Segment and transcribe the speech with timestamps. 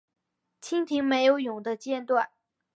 [0.63, 2.31] 蜻蜓没有蛹的阶段。